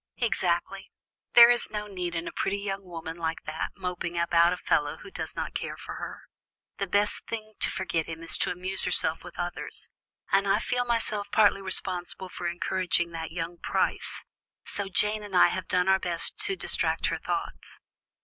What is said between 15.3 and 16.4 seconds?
I have done our best